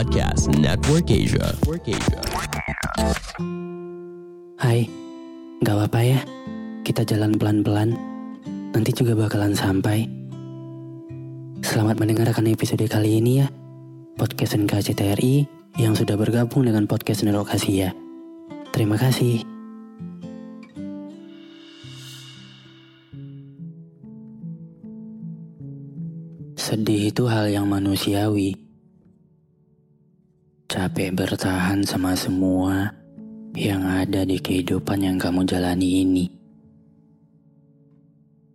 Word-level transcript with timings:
Podcast 0.00 0.48
Network 0.56 1.12
Asia. 1.12 1.52
Hai, 4.56 4.88
gak 5.60 5.76
apa-apa 5.76 6.00
ya. 6.00 6.20
Kita 6.88 7.04
jalan 7.04 7.36
pelan-pelan. 7.36 8.00
Nanti 8.72 8.96
juga 8.96 9.12
bakalan 9.12 9.52
sampai. 9.52 10.08
Selamat 11.60 12.00
mendengarkan 12.00 12.48
episode 12.48 12.80
kali 12.88 13.20
ini 13.20 13.44
ya. 13.44 13.52
Podcast 14.16 14.56
NKCTRI 14.56 15.44
yang 15.76 15.92
sudah 15.92 16.16
bergabung 16.16 16.64
dengan 16.64 16.88
podcast 16.88 17.20
Network 17.20 17.52
Asia. 17.52 17.92
Terima 18.72 18.96
kasih. 18.96 19.44
Sedih 26.56 27.12
itu 27.12 27.28
hal 27.28 27.52
yang 27.52 27.68
manusiawi. 27.68 28.69
Capek 30.70 31.10
bertahan 31.10 31.82
sama 31.82 32.14
semua 32.14 32.94
yang 33.58 33.82
ada 33.82 34.22
di 34.22 34.38
kehidupan 34.38 35.02
yang 35.02 35.18
kamu 35.18 35.42
jalani 35.42 36.06
ini. 36.06 36.30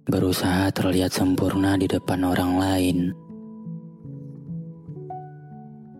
Berusaha 0.07 0.71
terlihat 0.71 1.11
sempurna 1.11 1.75
di 1.75 1.91
depan 1.91 2.23
orang 2.23 2.55
lain. 2.55 2.97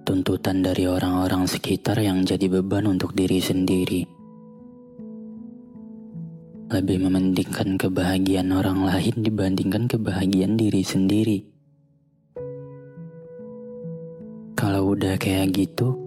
Tuntutan 0.08 0.64
dari 0.64 0.88
orang-orang 0.88 1.52
sekitar 1.52 2.00
yang 2.00 2.24
jadi 2.24 2.48
beban 2.48 2.88
untuk 2.88 3.12
diri 3.12 3.44
sendiri. 3.44 4.08
Lebih 6.72 7.12
mementingkan 7.12 7.76
kebahagiaan 7.76 8.56
orang 8.56 8.88
lain 8.88 9.20
dibandingkan 9.20 9.92
kebahagiaan 9.92 10.56
diri 10.56 10.80
sendiri. 10.80 11.44
Kalau 14.56 14.96
udah 14.96 15.20
kayak 15.20 15.52
gitu, 15.52 16.05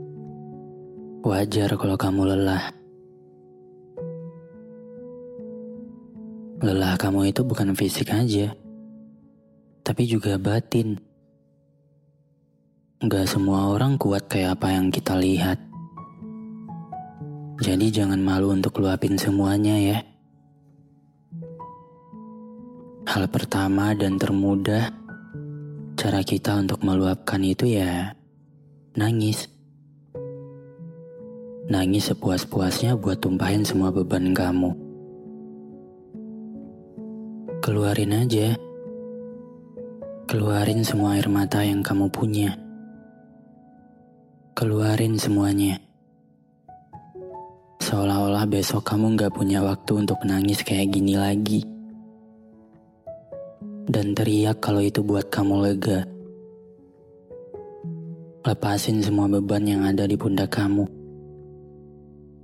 wajar 1.28 1.68
kalau 1.76 2.00
kamu 2.00 2.32
lelah. 2.32 2.72
Lelah 6.64 6.96
kamu 6.96 7.28
itu 7.28 7.44
bukan 7.44 7.76
fisik 7.76 8.08
aja, 8.10 8.56
tapi 9.84 10.08
juga 10.08 10.40
batin. 10.40 10.96
Gak 12.98 13.30
semua 13.30 13.70
orang 13.70 13.94
kuat 14.00 14.26
kayak 14.26 14.58
apa 14.58 14.74
yang 14.74 14.90
kita 14.90 15.14
lihat. 15.20 15.60
Jadi 17.60 17.92
jangan 17.92 18.18
malu 18.18 18.56
untuk 18.56 18.80
luapin 18.80 19.14
semuanya 19.14 19.76
ya. 19.78 19.98
Hal 23.06 23.28
pertama 23.30 23.94
dan 23.94 24.18
termudah, 24.18 24.90
cara 25.94 26.24
kita 26.24 26.58
untuk 26.58 26.82
meluapkan 26.82 27.38
itu 27.44 27.68
ya 27.68 28.16
nangis. 28.98 29.57
Nangis 31.68 32.08
sepuas-puasnya 32.08 32.96
buat 32.96 33.20
tumpahin 33.20 33.60
semua 33.60 33.92
beban 33.92 34.32
kamu. 34.32 34.72
Keluarin 37.60 38.24
aja. 38.24 38.56
Keluarin 40.24 40.80
semua 40.80 41.20
air 41.20 41.28
mata 41.28 41.60
yang 41.60 41.84
kamu 41.84 42.08
punya. 42.08 42.56
Keluarin 44.56 45.20
semuanya. 45.20 45.76
Seolah-olah 47.84 48.48
besok 48.48 48.88
kamu 48.88 49.20
gak 49.20 49.36
punya 49.36 49.60
waktu 49.60 49.92
untuk 50.08 50.24
nangis 50.24 50.64
kayak 50.64 50.88
gini 50.88 51.20
lagi. 51.20 51.60
Dan 53.84 54.16
teriak 54.16 54.64
kalau 54.64 54.80
itu 54.80 55.04
buat 55.04 55.28
kamu 55.28 55.68
lega. 55.68 56.00
Lepasin 58.48 59.04
semua 59.04 59.28
beban 59.28 59.68
yang 59.68 59.84
ada 59.84 60.08
di 60.08 60.16
pundak 60.16 60.48
kamu. 60.56 60.97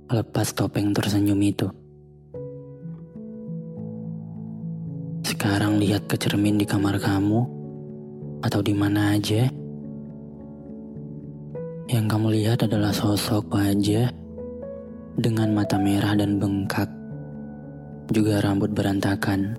Lepas 0.05 0.53
topeng 0.53 0.93
tersenyum 0.93 1.41
itu. 1.41 1.65
Sekarang 5.25 5.81
lihat 5.81 6.05
ke 6.05 6.13
cermin 6.13 6.61
di 6.61 6.65
kamar 6.69 7.01
kamu 7.01 7.41
atau 8.45 8.61
di 8.61 8.77
mana 8.77 9.17
aja. 9.17 9.49
Yang 11.89 12.05
kamu 12.05 12.27
lihat 12.37 12.69
adalah 12.69 12.93
sosok 12.93 13.49
wajah 13.49 14.13
dengan 15.17 15.57
mata 15.57 15.81
merah 15.81 16.13
dan 16.13 16.37
bengkak. 16.37 16.89
Juga 18.13 18.45
rambut 18.45 18.69
berantakan. 18.77 19.57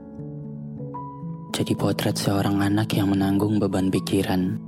Jadi 1.50 1.74
potret 1.74 2.14
seorang 2.14 2.62
anak 2.62 2.94
yang 2.94 3.10
menanggung 3.10 3.58
beban 3.58 3.90
pikiran. 3.90 4.62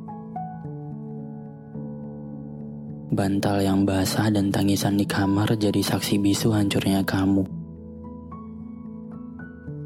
Bantal 3.08 3.64
yang 3.64 3.88
basah 3.88 4.28
dan 4.28 4.52
tangisan 4.52 5.00
di 5.00 5.08
kamar 5.08 5.56
jadi 5.56 5.80
saksi 5.80 6.20
bisu 6.20 6.52
hancurnya 6.52 7.00
kamu. 7.08 7.40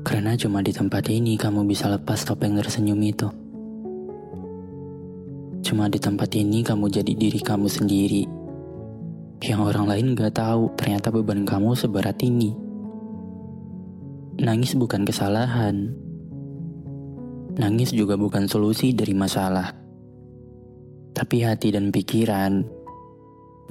Karena 0.03 0.35
cuma 0.35 0.59
di 0.59 0.75
tempat 0.75 1.07
ini 1.07 1.39
kamu 1.39 1.63
bisa 1.63 1.87
lepas 1.87 2.19
topeng 2.27 2.59
tersenyum 2.59 2.99
itu. 2.99 3.31
Cuma 5.63 5.87
di 5.87 6.03
tempat 6.03 6.35
ini 6.35 6.67
kamu 6.67 6.91
jadi 6.91 7.15
diri 7.15 7.39
kamu 7.39 7.71
sendiri. 7.71 8.27
Yang 9.39 9.61
orang 9.71 9.87
lain 9.87 10.07
gak 10.19 10.43
tahu 10.43 10.75
ternyata 10.75 11.15
beban 11.15 11.47
kamu 11.47 11.79
seberat 11.79 12.19
ini. 12.27 12.51
Nangis 14.43 14.75
bukan 14.75 15.07
kesalahan. 15.07 15.95
Nangis 17.55 17.95
juga 17.95 18.19
bukan 18.19 18.51
solusi 18.51 18.91
dari 18.91 19.15
masalah. 19.15 19.71
Tapi 21.15 21.47
hati 21.47 21.71
dan 21.71 21.95
pikiran 21.95 22.82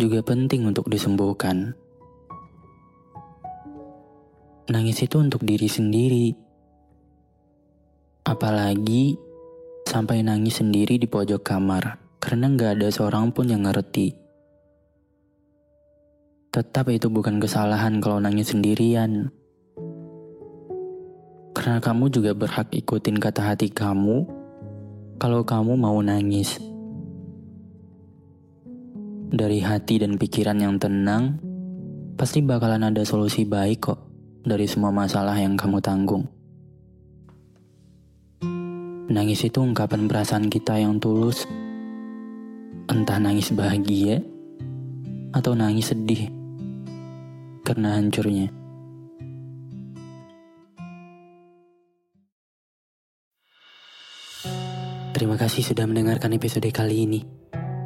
juga 0.02 0.26
penting 0.26 0.66
untuk 0.66 0.90
disembuhkan. 0.90 1.78
Nangis 4.66 4.98
itu 5.06 5.22
untuk 5.22 5.46
diri 5.46 5.70
sendiri. 5.70 6.34
Apalagi 8.26 9.14
sampai 9.86 10.26
nangis 10.26 10.58
sendiri 10.58 10.98
di 10.98 11.06
pojok 11.06 11.46
kamar 11.46 12.02
karena 12.18 12.50
nggak 12.50 12.82
ada 12.82 12.90
seorang 12.90 13.30
pun 13.30 13.46
yang 13.46 13.70
ngerti. 13.70 14.18
Tetap 16.50 16.90
itu 16.90 17.06
bukan 17.14 17.38
kesalahan 17.38 18.02
kalau 18.02 18.18
nangis 18.18 18.50
sendirian. 18.50 19.30
Karena 21.54 21.78
kamu 21.78 22.10
juga 22.10 22.34
berhak 22.34 22.74
ikutin 22.74 23.22
kata 23.22 23.54
hati 23.54 23.70
kamu 23.70 24.26
kalau 25.22 25.46
kamu 25.46 25.78
mau 25.78 26.02
nangis. 26.02 26.71
Dari 29.32 29.64
hati 29.64 29.96
dan 29.96 30.20
pikiran 30.20 30.60
yang 30.60 30.76
tenang, 30.76 31.40
pasti 32.20 32.44
bakalan 32.44 32.92
ada 32.92 33.00
solusi 33.08 33.48
baik 33.48 33.80
kok 33.80 34.00
dari 34.44 34.68
semua 34.68 34.92
masalah 34.92 35.40
yang 35.40 35.56
kamu 35.56 35.80
tanggung. 35.80 36.28
Nangis 39.08 39.48
itu 39.48 39.64
ungkapan 39.64 40.12
perasaan 40.12 40.52
kita 40.52 40.84
yang 40.84 41.00
tulus. 41.00 41.48
Entah 42.92 43.24
nangis 43.24 43.56
bahagia 43.56 44.20
atau 45.32 45.56
nangis 45.56 45.96
sedih 45.96 46.28
karena 47.64 48.04
hancurnya. 48.04 48.52
Terima 55.16 55.40
kasih 55.40 55.64
sudah 55.64 55.88
mendengarkan 55.88 56.36
episode 56.36 56.68
kali 56.76 57.08
ini. 57.08 57.24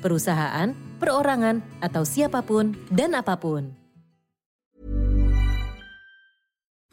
perusahaan, 0.00 0.72
perorangan, 1.00 1.64
atau 1.80 2.02
siapa 2.04 2.42
pun 2.44 2.76
dan 2.92 3.16
apa 3.16 3.36
pun. 3.36 3.85